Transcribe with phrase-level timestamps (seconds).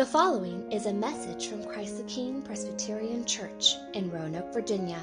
[0.00, 4.98] The following is a message from Christ the King Presbyterian Church in Roanoke, Virginia.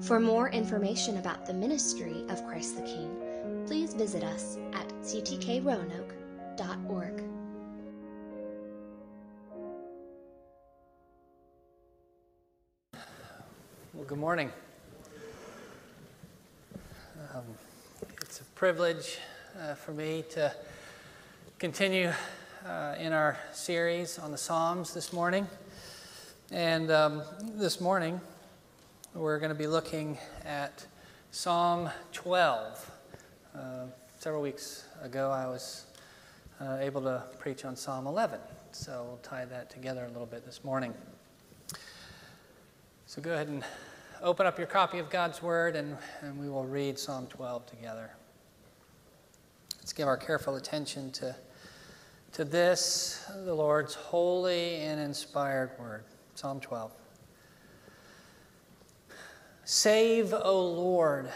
[0.00, 7.22] For more information about the ministry of Christ the King, please visit us at ctkroanoke.org.
[13.94, 14.52] Well, good morning.
[17.34, 17.44] Um,
[18.20, 19.16] it's a privilege
[19.58, 20.54] uh, for me to
[21.58, 22.12] continue
[22.66, 25.46] uh, in our series on the Psalms this morning.
[26.50, 27.22] And um,
[27.54, 28.20] this morning,
[29.14, 30.84] we're going to be looking at
[31.30, 32.90] Psalm 12.
[33.54, 33.60] Uh,
[34.18, 35.86] several weeks ago, I was
[36.60, 38.40] uh, able to preach on Psalm 11.
[38.72, 40.92] So we'll tie that together a little bit this morning.
[43.06, 43.62] So go ahead and
[44.22, 48.10] open up your copy of God's Word and, and we will read Psalm 12 together.
[49.78, 51.36] Let's give our careful attention to,
[52.36, 56.04] to this, the Lord's holy and inspired Word.
[56.34, 56.92] Psalm 12.
[59.64, 61.30] Save, O Lord,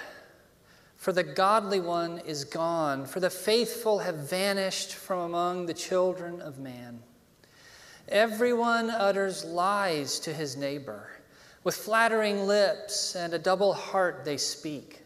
[0.96, 6.42] for the godly one is gone, for the faithful have vanished from among the children
[6.42, 7.00] of man.
[8.08, 11.08] Everyone utters lies to his neighbor.
[11.64, 15.00] With flattering lips and a double heart they speak.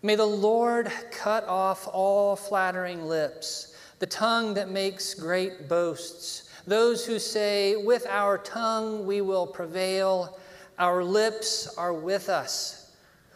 [0.00, 7.06] May the Lord cut off all flattering lips, the tongue that makes great boasts, those
[7.06, 10.38] who say, With our tongue we will prevail,
[10.78, 12.92] our lips are with us.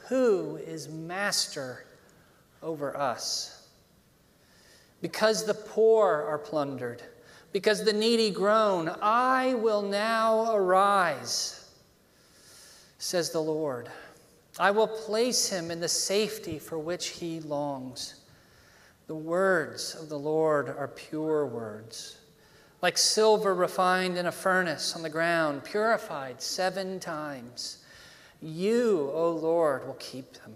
[0.08, 1.84] Who is master
[2.62, 3.68] over us?
[5.00, 7.02] Because the poor are plundered,
[7.52, 11.60] because the needy groan, I will now arise
[13.00, 13.88] says the Lord.
[14.58, 18.19] I will place him in the safety for which he longs.
[19.10, 22.16] The words of the Lord are pure words,
[22.80, 27.78] like silver refined in a furnace on the ground, purified seven times.
[28.40, 30.54] You, O Lord, will keep them.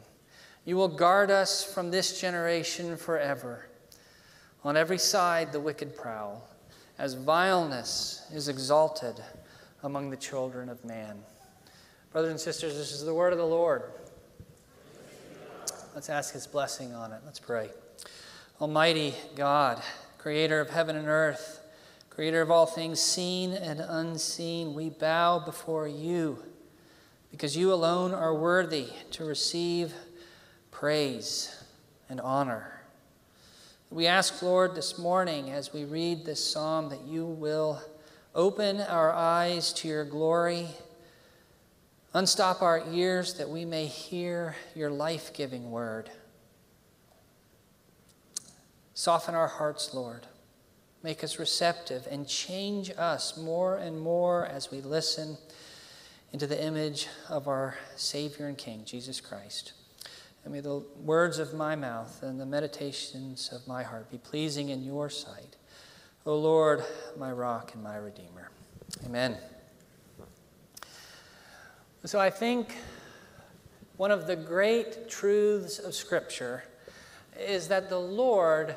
[0.65, 3.66] You will guard us from this generation forever.
[4.62, 6.48] On every side, the wicked prowl,
[6.97, 9.21] as vileness is exalted
[9.82, 11.16] among the children of man.
[12.12, 13.82] Brothers and sisters, this is the word of the Lord.
[15.92, 17.21] Let's ask his blessing on it.
[17.26, 17.71] Let's pray.
[18.64, 19.82] Almighty God,
[20.16, 21.60] creator of heaven and earth,
[22.08, 26.42] creator of all things seen and unseen, we bow before you
[27.30, 29.92] because you alone are worthy to receive
[30.70, 31.62] praise
[32.08, 32.80] and honor.
[33.91, 37.82] We ask, Lord, this morning as we read this psalm that you will
[38.34, 40.69] open our eyes to your glory
[42.14, 46.08] Unstop our ears that we may hear your life giving word.
[48.94, 50.27] Soften our hearts, Lord.
[51.03, 55.37] Make us receptive and change us more and more as we listen
[56.32, 59.72] into the image of our Savior and King, Jesus Christ.
[60.44, 64.69] And may the words of my mouth and the meditations of my heart be pleasing
[64.69, 65.56] in your sight.
[66.25, 66.84] O Lord,
[67.19, 68.50] my rock and my redeemer.
[69.04, 69.37] Amen.
[72.04, 72.77] So I think
[73.97, 76.65] one of the great truths of Scripture
[77.39, 78.77] is that the Lord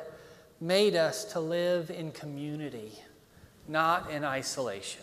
[0.60, 2.92] made us to live in community,
[3.66, 5.02] not in isolation.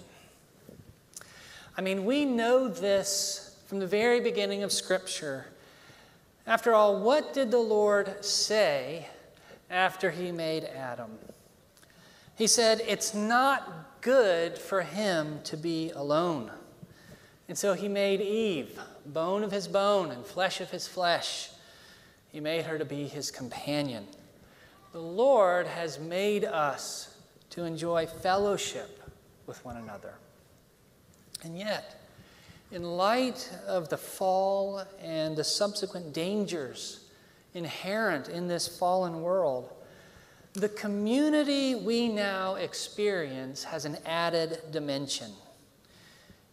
[1.77, 5.47] I mean, we know this from the very beginning of Scripture.
[6.47, 9.07] After all, what did the Lord say
[9.69, 11.17] after he made Adam?
[12.37, 16.51] He said, It's not good for him to be alone.
[17.47, 21.49] And so he made Eve, bone of his bone and flesh of his flesh.
[22.35, 24.05] He made her to be his companion.
[24.91, 27.15] The Lord has made us
[27.51, 29.09] to enjoy fellowship
[29.47, 30.15] with one another.
[31.45, 32.05] And yet,
[32.73, 37.05] in light of the fall and the subsequent dangers
[37.53, 39.73] inherent in this fallen world,
[40.51, 45.31] the community we now experience has an added dimension.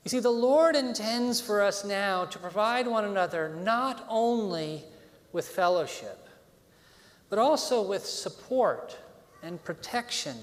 [0.04, 4.84] You see, the Lord intends for us now to provide one another not only
[5.32, 6.28] with fellowship,
[7.28, 8.96] but also with support
[9.42, 10.36] and protection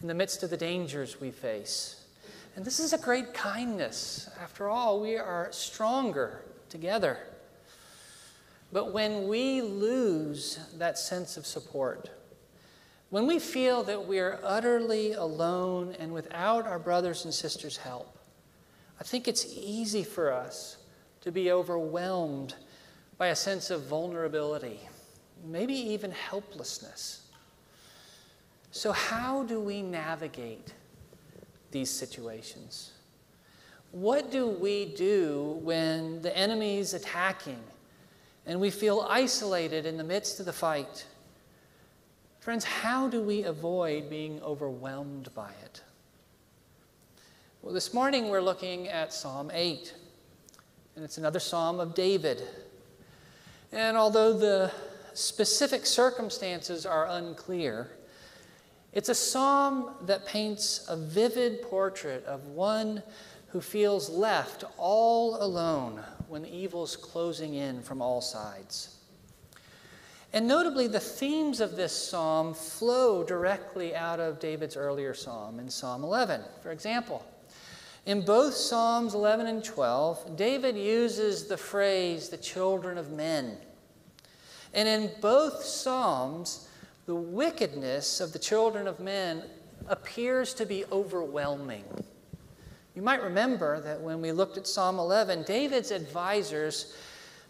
[0.00, 2.04] in the midst of the dangers we face.
[2.56, 4.28] And this is a great kindness.
[4.40, 7.18] After all, we are stronger together.
[8.72, 12.10] But when we lose that sense of support,
[13.10, 18.18] when we feel that we are utterly alone and without our brothers and sisters' help,
[19.00, 20.76] I think it's easy for us
[21.22, 22.54] to be overwhelmed
[23.20, 24.80] by a sense of vulnerability,
[25.44, 27.28] maybe even helplessness.
[28.70, 30.72] So, how do we navigate
[31.70, 32.92] these situations?
[33.92, 37.60] What do we do when the enemy's attacking
[38.46, 41.04] and we feel isolated in the midst of the fight?
[42.38, 45.82] Friends, how do we avoid being overwhelmed by it?
[47.60, 49.94] Well, this morning we're looking at Psalm 8,
[50.96, 52.48] and it's another psalm of David.
[53.72, 54.72] And although the
[55.14, 57.90] specific circumstances are unclear,
[58.92, 63.02] it's a psalm that paints a vivid portrait of one
[63.48, 68.96] who feels left all alone when evil's closing in from all sides.
[70.32, 75.68] And notably, the themes of this psalm flow directly out of David's earlier psalm in
[75.68, 76.42] Psalm 11.
[76.62, 77.24] For example,
[78.06, 83.58] in both Psalms 11 and 12, David uses the phrase, the children of men.
[84.72, 86.68] And in both Psalms,
[87.06, 89.42] the wickedness of the children of men
[89.88, 91.84] appears to be overwhelming.
[92.94, 96.94] You might remember that when we looked at Psalm 11, David's advisors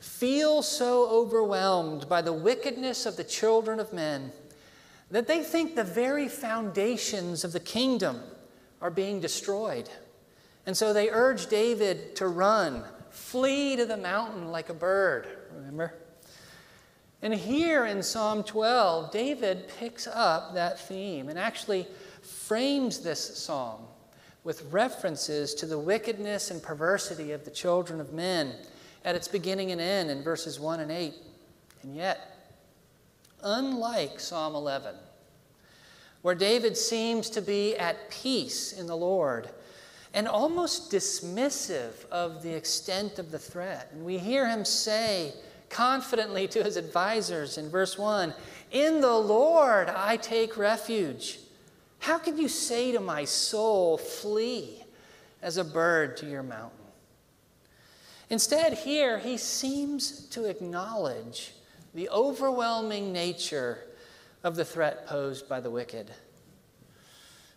[0.01, 4.33] feel so overwhelmed by the wickedness of the children of men
[5.11, 8.21] that they think the very foundations of the kingdom
[8.81, 9.91] are being destroyed.
[10.71, 15.95] And so they urge David to run, flee to the mountain like a bird, remember?
[17.23, 21.89] And here in Psalm 12, David picks up that theme and actually
[22.23, 23.81] frames this psalm
[24.45, 28.55] with references to the wickedness and perversity of the children of men
[29.05, 31.15] at its beginning and end in verses 1 and 8.
[31.83, 32.53] And yet,
[33.43, 34.95] unlike Psalm 11,
[36.23, 39.51] where David seems to be at peace in the Lord
[40.13, 45.33] and almost dismissive of the extent of the threat, and we hear him say
[45.69, 48.35] confidently to his advisors in verse 1
[48.73, 51.39] In the Lord I take refuge.
[52.01, 54.83] How can you say to my soul, Flee
[55.43, 56.79] as a bird to your mountain?
[58.31, 61.53] Instead, here he seems to acknowledge
[61.95, 63.79] the overwhelming nature
[64.43, 66.11] of the threat posed by the wicked.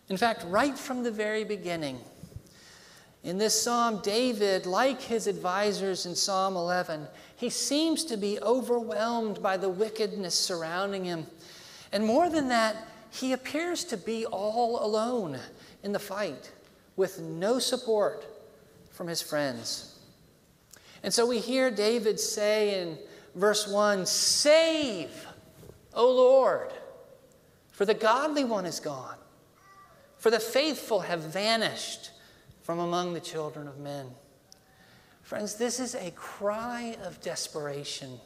[0.08, 1.98] In fact, right from the very beginning,
[3.24, 9.42] in this psalm, David, like his advisors in Psalm 11, he seems to be overwhelmed
[9.42, 11.26] by the wickedness surrounding him.
[11.90, 12.76] And more than that,
[13.10, 15.38] he appears to be all alone
[15.82, 16.52] in the fight
[16.96, 18.26] with no support
[18.90, 19.98] from his friends.
[21.02, 22.98] And so we hear David say in
[23.34, 25.26] verse 1 Save,
[25.94, 26.72] O Lord,
[27.72, 29.16] for the godly one is gone,
[30.18, 32.10] for the faithful have vanished
[32.64, 34.06] from among the children of men.
[35.22, 38.18] Friends, this is a cry of desperation.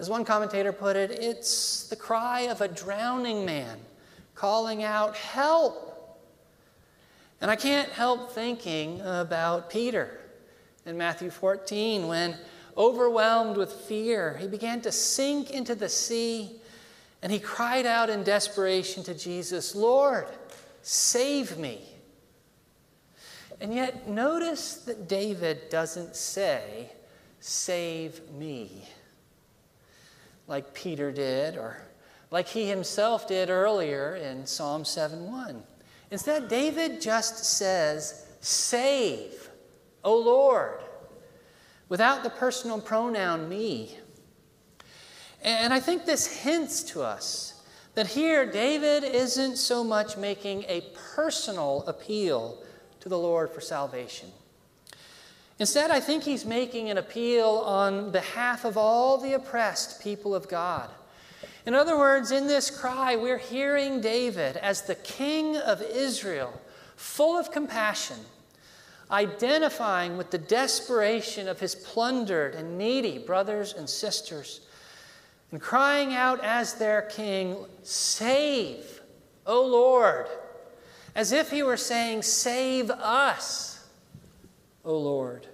[0.00, 3.78] As one commentator put it, it's the cry of a drowning man
[4.34, 6.18] calling out, Help!
[7.40, 10.20] And I can't help thinking about Peter
[10.84, 12.36] in Matthew 14 when,
[12.76, 16.50] overwhelmed with fear, he began to sink into the sea
[17.22, 20.26] and he cried out in desperation to Jesus, Lord,
[20.82, 21.91] save me.
[23.62, 26.90] And yet, notice that David doesn't say,
[27.38, 28.88] Save me,
[30.48, 31.80] like Peter did or
[32.32, 35.62] like he himself did earlier in Psalm 7:1.
[36.10, 39.48] Instead, David just says, Save,
[40.02, 40.80] O Lord,
[41.88, 43.96] without the personal pronoun me.
[45.40, 47.62] And I think this hints to us
[47.94, 50.82] that here David isn't so much making a
[51.14, 52.61] personal appeal
[53.02, 54.30] to the Lord for salvation.
[55.58, 60.48] Instead, I think he's making an appeal on behalf of all the oppressed people of
[60.48, 60.88] God.
[61.66, 66.60] In other words, in this cry, we're hearing David as the king of Israel,
[66.94, 68.18] full of compassion,
[69.10, 74.60] identifying with the desperation of his plundered and needy brothers and sisters,
[75.50, 79.00] and crying out as their king, Save,
[79.44, 80.28] O Lord,
[81.14, 83.86] as if he were saying, Save us,
[84.84, 85.46] O Lord.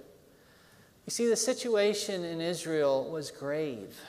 [1.05, 3.99] You see, the situation in Israel was grave.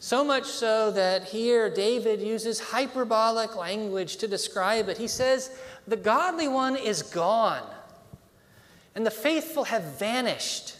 [0.00, 4.96] So much so that here David uses hyperbolic language to describe it.
[4.96, 5.50] He says,
[5.88, 7.68] The godly one is gone,
[8.94, 10.76] and the faithful have vanished.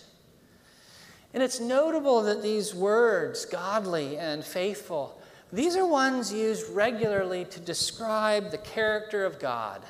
[1.35, 5.18] And it's notable that these words, godly and faithful,
[5.53, 9.83] these are ones used regularly to describe the character of God.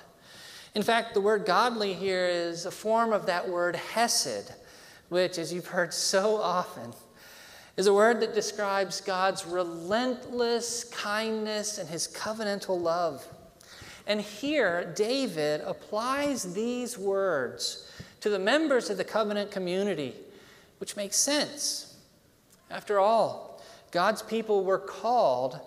[0.74, 4.52] In fact, the word godly here is a form of that word hesed,
[5.08, 6.92] which, as you've heard so often,
[7.76, 13.26] is a word that describes God's relentless kindness and his covenantal love.
[14.06, 20.14] And here, David applies these words to the members of the covenant community,
[20.78, 21.96] which makes sense.
[22.70, 23.47] After all,
[23.90, 25.61] God's people were called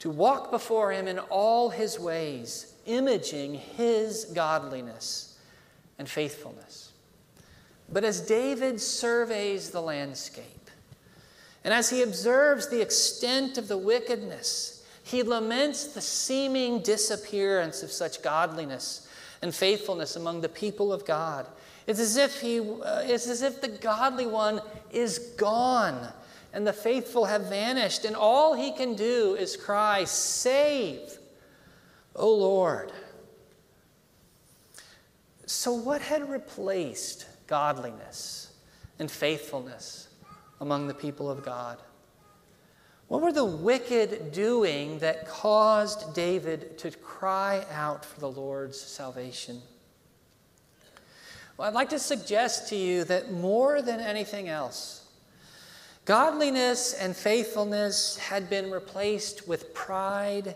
[0.00, 5.38] to walk before him in all his ways, imaging his godliness
[5.98, 6.92] and faithfulness.
[7.90, 10.70] But as David surveys the landscape,
[11.64, 17.90] and as he observes the extent of the wickedness, he laments the seeming disappearance of
[17.90, 19.08] such godliness
[19.42, 21.46] and faithfulness among the people of God.
[21.86, 24.60] It's as if, he, uh, it's as if the godly one
[24.90, 26.12] is gone
[26.52, 31.18] and the faithful have vanished, and all he can do is cry, Save,
[32.14, 32.92] O Lord.
[35.46, 38.52] So, what had replaced godliness
[38.98, 40.08] and faithfulness
[40.60, 41.78] among the people of God?
[43.08, 49.62] What were the wicked doing that caused David to cry out for the Lord's salvation?
[51.56, 55.05] Well, I'd like to suggest to you that more than anything else,
[56.06, 60.54] godliness and faithfulness had been replaced with pride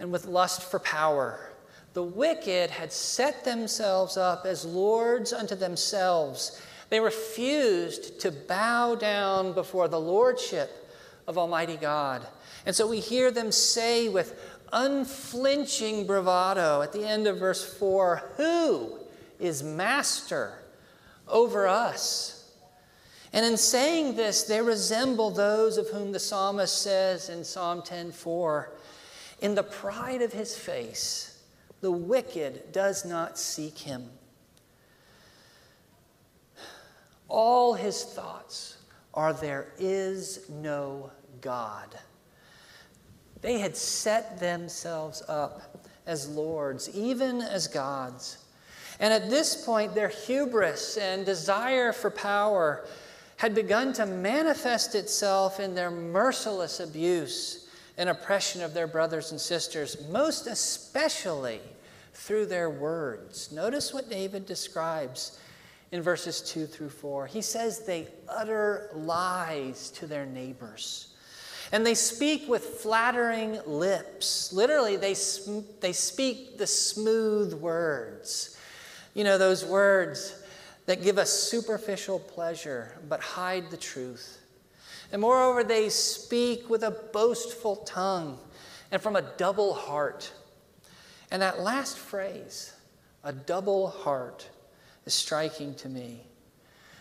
[0.00, 1.52] and with lust for power.
[1.92, 6.60] The wicked had set themselves up as lords unto themselves.
[6.88, 10.90] They refused to bow down before the lordship
[11.26, 12.26] of Almighty God.
[12.64, 14.40] And so we hear them say with
[14.72, 18.98] unflinching bravado at the end of verse 4 Who
[19.38, 20.54] is master
[21.28, 22.41] over us?
[23.32, 28.68] And in saying this, they resemble those of whom the psalmist says in Psalm 10:4,
[29.40, 31.38] In the pride of his face,
[31.80, 34.10] the wicked does not seek him.
[37.28, 38.76] All his thoughts
[39.14, 41.10] are there is no
[41.40, 41.98] God.
[43.40, 48.38] They had set themselves up as lords, even as gods.
[49.00, 52.84] And at this point, their hubris and desire for power
[53.42, 57.68] had begun to manifest itself in their merciless abuse
[57.98, 61.58] and oppression of their brothers and sisters, most especially
[62.14, 63.50] through their words.
[63.50, 65.40] Notice what David describes
[65.90, 67.26] in verses 2 through 4.
[67.26, 71.08] He says they utter lies to their neighbors.
[71.72, 74.52] And they speak with flattering lips.
[74.52, 78.56] Literally, they, sm- they speak the smooth words.
[79.14, 80.41] You know, those words
[80.86, 84.38] that give us superficial pleasure but hide the truth.
[85.12, 88.38] And moreover, they speak with a boastful tongue
[88.90, 90.32] and from a double heart.
[91.30, 92.74] And that last phrase,
[93.22, 94.48] a double heart,
[95.04, 96.22] is striking to me.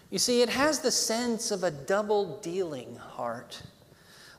[0.10, 3.62] You see, it has the sense of a double dealing heart.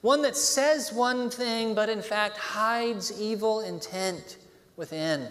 [0.03, 4.37] One that says one thing, but in fact hides evil intent
[4.77, 5.29] within.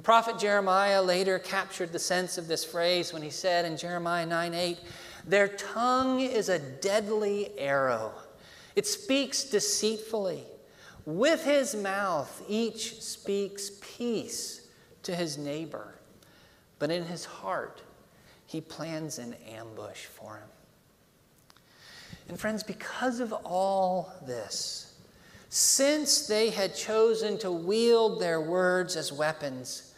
[0.00, 4.24] The prophet Jeremiah later captured the sense of this phrase when he said in Jeremiah
[4.24, 4.78] 9 8,
[5.26, 8.14] Their tongue is a deadly arrow,
[8.74, 10.44] it speaks deceitfully.
[11.04, 14.68] With his mouth, each speaks peace
[15.02, 15.96] to his neighbor,
[16.78, 17.82] but in his heart,
[18.46, 21.58] he plans an ambush for him.
[22.26, 24.94] And, friends, because of all this,
[25.50, 29.88] since they had chosen to wield their words as weapons,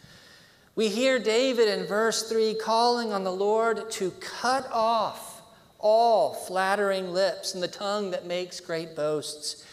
[0.75, 5.41] we hear David in verse 3 calling on the Lord to cut off
[5.79, 9.65] all flattering lips and the tongue that makes great boasts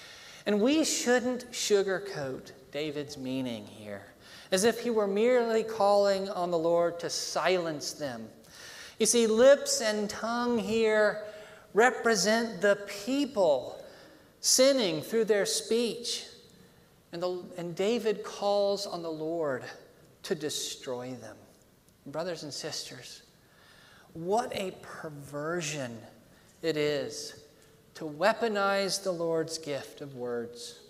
[0.46, 4.02] and we shouldn't sugarcoat David's meaning here,
[4.50, 8.28] as if he were merely calling on the Lord to silence them.
[8.98, 11.22] You see, lips and tongue here
[11.74, 13.82] represent the people
[14.40, 16.24] sinning through their speech.
[17.12, 19.64] And, the, and David calls on the Lord
[20.24, 21.36] to destroy them.
[22.06, 23.22] Brothers and sisters,
[24.12, 25.98] what a perversion
[26.62, 27.44] it is
[27.94, 30.80] to weaponize the Lord's gift of words.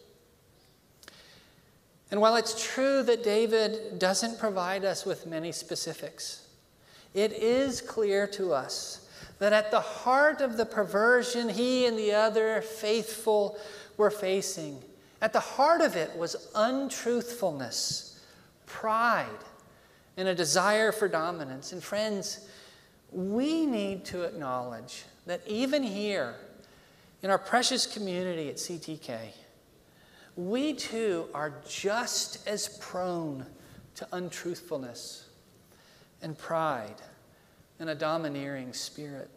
[2.11, 6.49] And while it's true that David doesn't provide us with many specifics,
[7.15, 9.09] it is clear to us
[9.39, 13.59] that at the heart of the perversion he and the other faithful
[13.97, 14.83] were facing,
[15.23, 18.10] at the heart of it was untruthfulness,
[18.71, 19.27] pride,
[20.17, 21.73] and a desire for dominance.
[21.73, 22.49] And friends,
[23.13, 26.37] we need to acknowledge that even here,
[27.23, 29.19] in our precious community at CTK,
[30.37, 33.45] we too are just as prone
[33.97, 35.25] to untruthfulness
[36.23, 37.03] and pride
[37.79, 39.29] and a domineering spirit.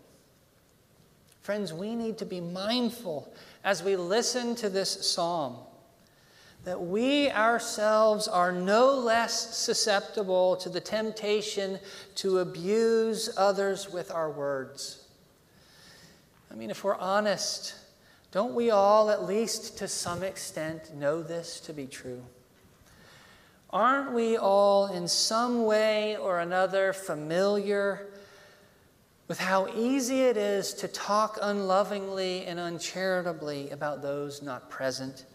[1.41, 5.57] Friends, we need to be mindful as we listen to this psalm
[6.63, 11.79] that we ourselves are no less susceptible to the temptation
[12.15, 15.05] to abuse others with our words.
[16.49, 17.75] I mean, if we're honest,
[18.31, 22.23] don't we all, at least to some extent, know this to be true?
[23.71, 28.07] Aren't we all in some way or another familiar
[29.27, 35.25] with how easy it is to talk unlovingly and uncharitably about those not present?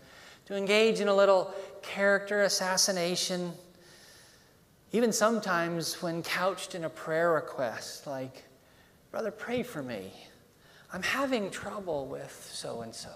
[0.48, 1.52] To engage in a little
[1.82, 3.52] character assassination,
[4.92, 8.44] even sometimes when couched in a prayer request, like,
[9.10, 10.10] Brother, pray for me.
[10.90, 13.10] I'm having trouble with so and so.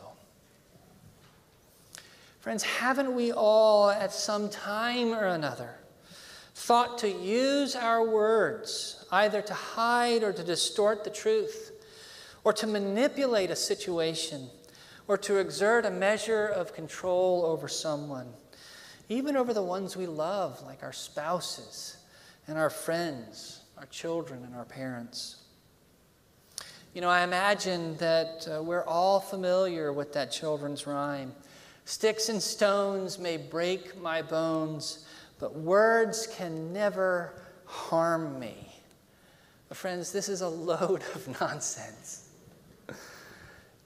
[2.40, 5.70] Friends, haven't we all at some time or another
[6.54, 11.72] thought to use our words either to hide or to distort the truth
[12.44, 14.50] or to manipulate a situation?
[15.12, 18.26] Or to exert a measure of control over someone,
[19.10, 21.98] even over the ones we love, like our spouses
[22.48, 25.42] and our friends, our children and our parents.
[26.94, 31.34] You know, I imagine that uh, we're all familiar with that children's rhyme.
[31.84, 35.06] Sticks and stones may break my bones,
[35.38, 38.56] but words can never harm me.
[39.68, 42.30] But friends, this is a load of nonsense.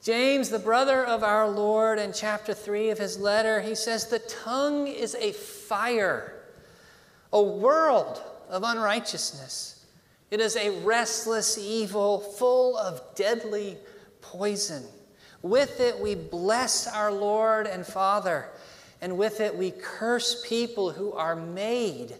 [0.06, 4.20] James, the brother of our Lord, in chapter 3 of his letter, he says, The
[4.20, 6.44] tongue is a fire,
[7.32, 9.84] a world of unrighteousness.
[10.30, 13.78] It is a restless evil full of deadly
[14.20, 14.84] poison.
[15.42, 18.46] With it we bless our Lord and Father,
[19.00, 22.14] and with it we curse people who are made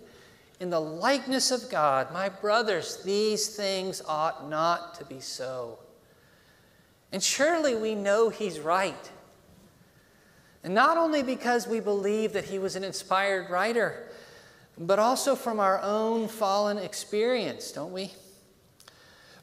[0.59, 2.13] in the likeness of God.
[2.13, 5.79] My brothers, these things ought not to be so.
[7.13, 9.11] And surely we know he's right.
[10.65, 14.09] And not only because we believe that he was an inspired writer,
[14.79, 18.13] but also from our own fallen experience, don't we?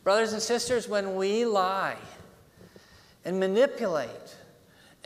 [0.03, 1.97] Brothers and sisters, when we lie
[3.23, 4.35] and manipulate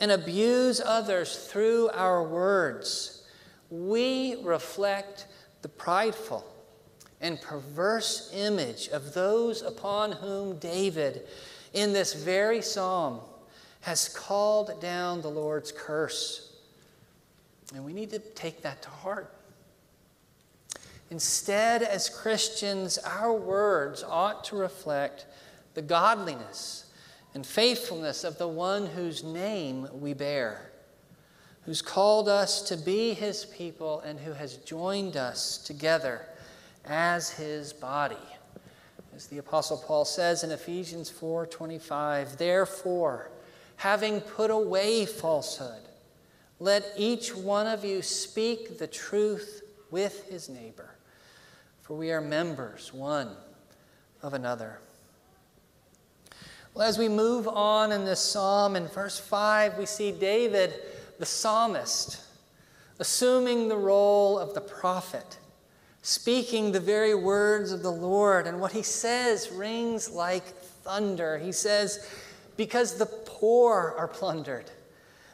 [0.00, 3.22] and abuse others through our words,
[3.70, 5.26] we reflect
[5.62, 6.44] the prideful
[7.20, 11.26] and perverse image of those upon whom David
[11.72, 13.20] in this very psalm
[13.80, 16.56] has called down the Lord's curse.
[17.74, 19.34] And we need to take that to heart.
[21.10, 25.26] Instead, as Christians, our words ought to reflect
[25.74, 26.92] the godliness
[27.34, 30.70] and faithfulness of the one whose name we bear,
[31.64, 36.26] who's called us to be his people and who has joined us together
[36.84, 38.16] as his body.
[39.18, 43.32] As the apostle Paul says in Ephesians 4:25, therefore,
[43.74, 45.82] having put away falsehood,
[46.60, 50.90] let each one of you speak the truth with his neighbor,
[51.82, 53.36] for we are members one
[54.22, 54.78] of another.
[56.72, 60.80] Well, as we move on in this psalm, in verse 5, we see David,
[61.18, 62.20] the psalmist,
[63.00, 65.38] assuming the role of the prophet
[66.08, 68.46] speaking the very words of the Lord.
[68.46, 71.36] And what he says rings like thunder.
[71.36, 72.08] He says,
[72.56, 74.70] Because the poor are plundered,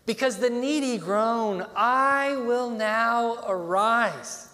[0.04, 4.52] because the needy groan, I will now arise,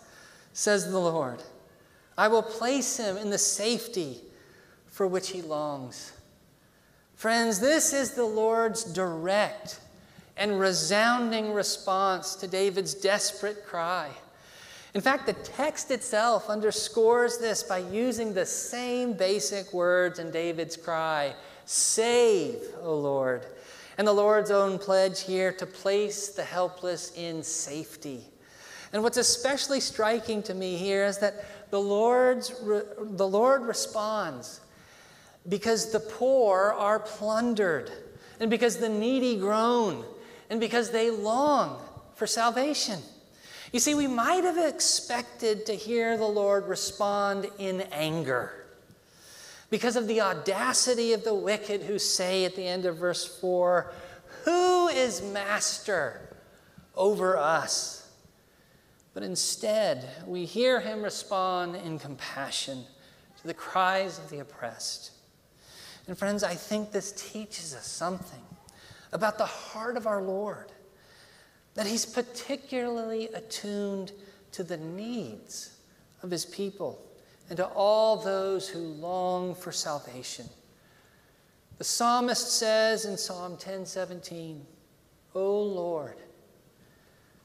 [0.52, 1.42] says the Lord.
[2.18, 4.18] I will place him in the safety
[4.88, 6.12] for which he longs.
[7.14, 9.80] Friends, this is the Lord's direct
[10.36, 14.10] and resounding response to David's desperate cry.
[14.94, 20.76] In fact, the text itself underscores this by using the same basic words in David's
[20.76, 23.46] cry Save, O Lord.
[23.96, 28.24] And the Lord's own pledge here to place the helpless in safety.
[28.92, 34.60] And what's especially striking to me here is that the, Lord's, the Lord responds
[35.48, 37.90] because the poor are plundered,
[38.40, 40.04] and because the needy groan,
[40.50, 41.80] and because they long
[42.14, 42.98] for salvation.
[43.72, 48.52] You see, we might have expected to hear the Lord respond in anger
[49.70, 53.92] because of the audacity of the wicked who say at the end of verse 4,
[54.44, 56.36] Who is master
[56.96, 58.10] over us?
[59.14, 62.84] But instead, we hear him respond in compassion
[63.40, 65.12] to the cries of the oppressed.
[66.08, 68.42] And friends, I think this teaches us something
[69.12, 70.72] about the heart of our Lord
[71.74, 74.12] that he's particularly attuned
[74.52, 75.76] to the needs
[76.22, 77.00] of his people
[77.48, 80.46] and to all those who long for salvation.
[81.78, 84.66] The psalmist says in Psalm 10:17,
[85.34, 86.18] "O Lord,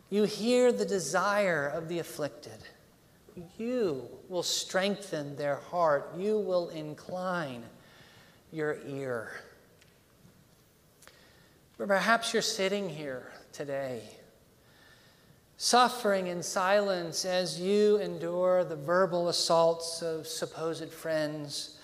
[0.09, 2.59] You hear the desire of the afflicted.
[3.57, 6.11] You will strengthen their heart.
[6.15, 7.63] You will incline
[8.51, 9.31] your ear.
[11.77, 14.01] But perhaps you're sitting here today,
[15.55, 21.79] suffering in silence as you endure the verbal assaults of supposed friends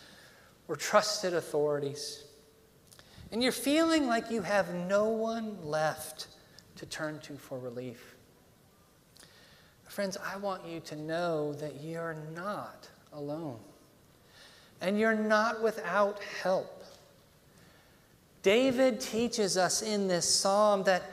[0.68, 2.26] or trusted authorities.
[3.32, 6.28] And you're feeling like you have no one left
[6.76, 8.16] to turn to for relief.
[9.88, 13.60] Friends, I want you to know that you're not alone.
[14.82, 16.84] And you're not without help.
[18.42, 21.04] David teaches us in this psalm that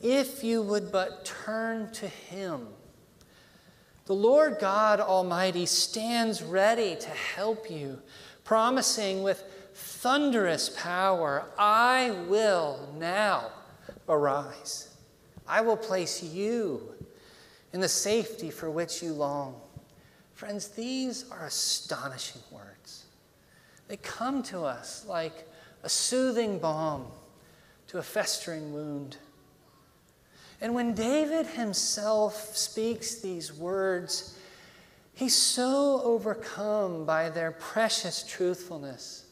[0.00, 2.68] if you would but turn to him,
[4.06, 8.00] the Lord God Almighty stands ready to help you,
[8.44, 9.42] promising with
[9.74, 13.50] thunderous power, I will now
[14.08, 14.94] arise.
[15.48, 16.94] I will place you
[17.72, 19.60] in the safety for which you long.
[20.34, 23.06] Friends, these are astonishing words.
[23.88, 25.48] They come to us like
[25.82, 27.06] a soothing balm
[27.88, 29.16] to a festering wound.
[30.60, 34.38] And when David himself speaks these words,
[35.14, 39.26] he's so overcome by their precious truthfulness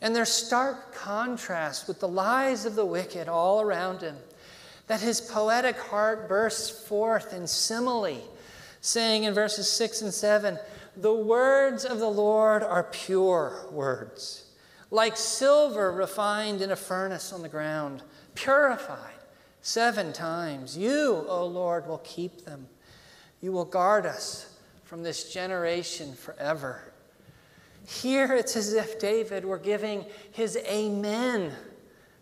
[0.00, 4.16] and their stark contrast with the lies of the wicked all around him
[4.88, 8.20] that his poetic heart bursts forth in simile,
[8.80, 10.58] saying in verses 6 and 7
[10.96, 14.46] The words of the Lord are pure words,
[14.90, 18.02] like silver refined in a furnace on the ground,
[18.34, 19.21] purified
[19.62, 20.76] seven times.
[20.76, 22.66] You, O Lord, will keep them.
[23.40, 26.92] You will guard us from this generation forever.
[27.86, 31.52] Here it's as if David were giving his amen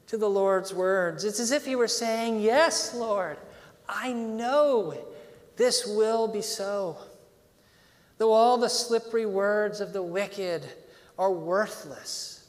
[0.07, 1.25] to the Lord's words.
[1.25, 3.39] It's as if he were saying, Yes, Lord,
[3.89, 4.95] I know
[5.57, 6.97] this will be so.
[8.19, 10.63] Though all the slippery words of the wicked
[11.19, 12.49] are worthless,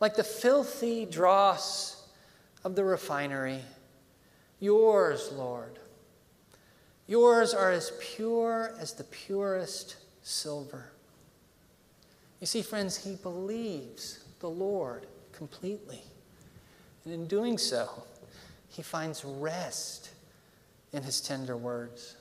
[0.00, 2.06] like the filthy dross
[2.64, 3.60] of the refinery,
[4.60, 5.78] yours, Lord,
[7.06, 10.90] yours are as pure as the purest silver.
[12.40, 16.02] You see, friends, he believes the Lord completely.
[17.04, 18.04] And in doing so,
[18.68, 20.10] he finds rest
[20.92, 22.16] in his tender words.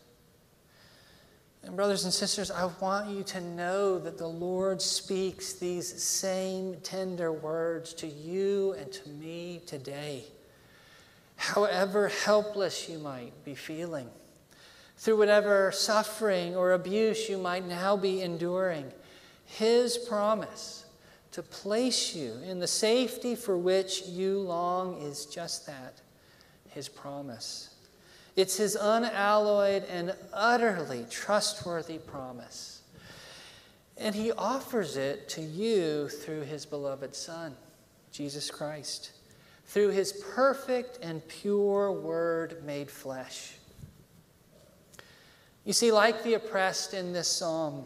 [1.64, 6.76] And, brothers and sisters, I want you to know that the Lord speaks these same
[6.82, 10.26] tender words to you and to me today.
[11.44, 14.10] However helpless you might be feeling,
[14.96, 18.94] through whatever suffering or abuse you might now be enduring,
[19.46, 20.86] His promise
[21.32, 25.96] to place you in the safety for which you long is just that
[26.70, 27.76] His promise.
[28.38, 32.84] It's His unalloyed and utterly trustworthy promise.
[33.98, 37.54] And He offers it to you through His beloved Son,
[38.14, 39.12] Jesus Christ,
[39.66, 43.56] through His perfect and pure Word made flesh.
[45.66, 47.86] You see, like the oppressed in this psalm,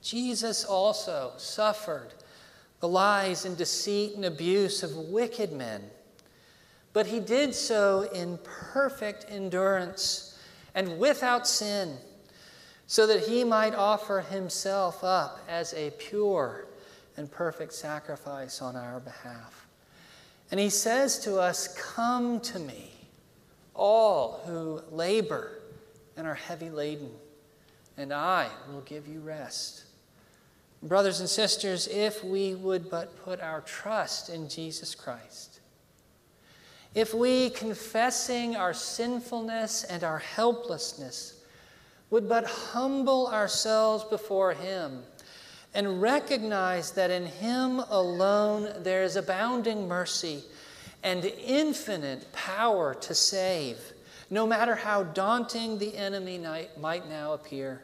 [0.00, 2.14] Jesus also suffered
[2.80, 5.82] the lies and deceit and abuse of wicked men.
[6.92, 10.38] But he did so in perfect endurance
[10.74, 11.96] and without sin,
[12.86, 16.66] so that he might offer himself up as a pure
[17.16, 19.61] and perfect sacrifice on our behalf.
[20.52, 22.92] And he says to us, Come to me,
[23.74, 25.58] all who labor
[26.14, 27.10] and are heavy laden,
[27.96, 29.84] and I will give you rest.
[30.82, 35.60] Brothers and sisters, if we would but put our trust in Jesus Christ,
[36.94, 41.40] if we, confessing our sinfulness and our helplessness,
[42.10, 45.02] would but humble ourselves before Him
[45.74, 50.44] and recognize that in Him alone there is abounding mercy
[51.02, 53.78] and infinite power to save,
[54.30, 56.40] no matter how daunting the enemy
[56.78, 57.82] might now appear.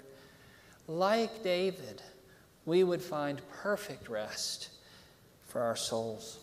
[0.86, 2.02] Like David,
[2.64, 4.70] we would find perfect rest
[5.46, 6.38] for our souls.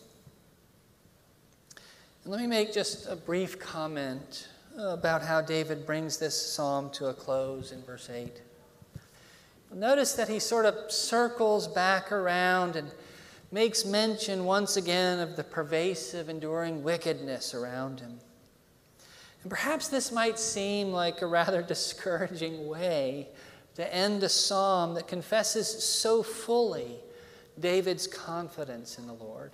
[2.23, 7.07] And let me make just a brief comment about how David brings this psalm to
[7.07, 8.41] a close in verse 8.
[9.75, 12.89] Notice that he sort of circles back around and
[13.51, 18.17] makes mention once again of the pervasive, enduring wickedness around him.
[19.43, 23.27] And perhaps this might seem like a rather discouraging way
[23.75, 26.95] to end a psalm that confesses so fully
[27.59, 29.51] David's confidence in the Lord.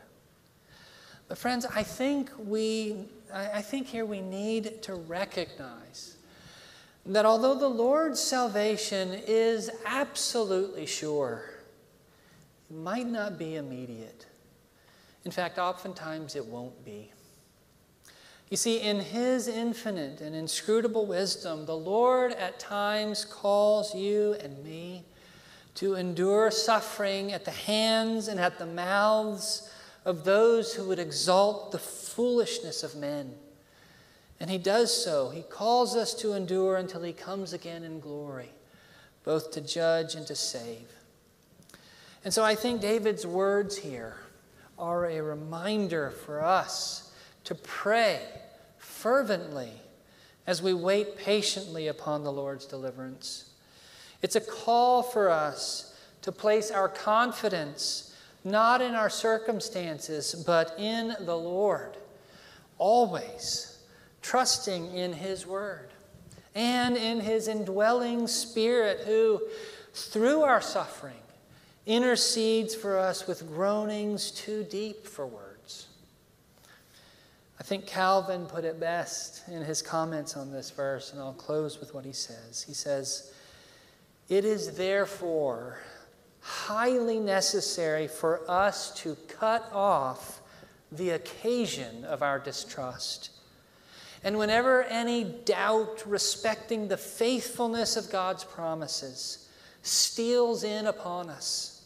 [1.27, 6.17] But, friends, I think we I think here we need to recognize
[7.05, 11.49] that although the Lord's salvation is absolutely sure,
[12.69, 14.25] it might not be immediate.
[15.25, 17.11] In fact, oftentimes it won't be.
[18.49, 24.63] You see, in His infinite and inscrutable wisdom, the Lord at times calls you and
[24.63, 25.05] me
[25.75, 29.71] to endure suffering at the hands and at the mouths
[30.03, 33.33] of those who would exalt the foolishness of men.
[34.41, 35.29] And He does so.
[35.29, 38.49] He calls us to endure until He comes again in glory,
[39.23, 40.91] both to judge and to save.
[42.25, 44.15] And so I think David's words here
[44.79, 47.11] are a reminder for us
[47.43, 48.19] to pray
[48.79, 49.73] fervently
[50.47, 53.51] as we wait patiently upon the Lord's deliverance.
[54.23, 61.15] It's a call for us to place our confidence not in our circumstances, but in
[61.19, 61.95] the Lord,
[62.79, 63.70] always
[64.21, 65.89] trusting in His Word
[66.55, 69.41] and in His indwelling Spirit, who,
[69.93, 71.13] through our suffering,
[71.85, 75.87] intercedes for us with groanings too deep for words.
[77.59, 81.79] I think Calvin put it best in his comments on this verse, and I'll close
[81.79, 82.63] with what he says.
[82.67, 83.31] He says,
[84.29, 85.77] It is therefore
[86.39, 90.41] highly necessary for us to cut off
[90.91, 93.29] the occasion of our distrust.
[94.23, 99.49] And whenever any doubt respecting the faithfulness of God's promises
[99.81, 101.85] steals in upon us,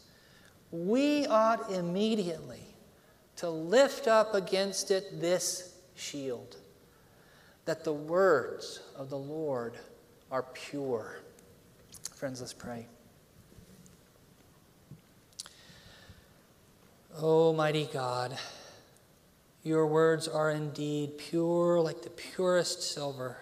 [0.71, 2.75] we ought immediately
[3.37, 6.57] to lift up against it this shield
[7.65, 9.75] that the words of the Lord
[10.31, 11.19] are pure.
[12.15, 12.87] Friends, let's pray.
[17.17, 18.37] Almighty God,
[19.65, 23.37] your words are indeed pure like the purest silver,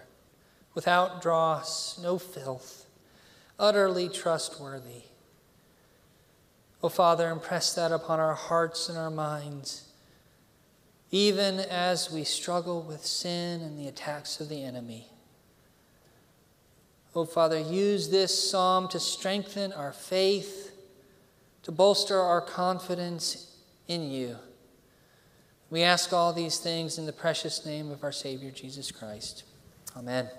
[0.73, 2.86] without dross, no filth,
[3.59, 5.03] utterly trustworthy.
[6.81, 9.89] O oh, Father, impress that upon our hearts and our minds,
[11.12, 15.09] even as we struggle with sin and the attacks of the enemy.
[17.15, 20.71] O oh, Father, use this psalm to strengthen our faith,
[21.63, 23.57] to bolster our confidence
[23.89, 24.38] in you.
[25.73, 29.43] We ask all these things in the precious name of our Savior Jesus Christ.
[29.97, 30.29] Amen.